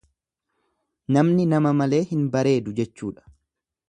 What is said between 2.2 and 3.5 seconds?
bareedu jechuudha.